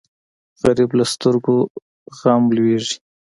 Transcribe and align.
غریب 0.61 0.89
له 0.99 1.05
سترګو 1.13 1.57
غم 2.19 2.43
لوېږي 2.55 2.95